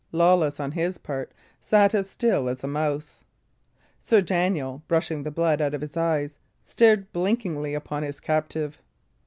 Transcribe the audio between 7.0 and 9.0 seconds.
blinkingly upon his captive.